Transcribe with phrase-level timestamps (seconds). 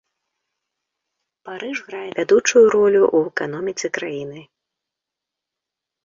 [1.49, 4.41] Парыж грае вядучую ролю ў эканоміцы краіны.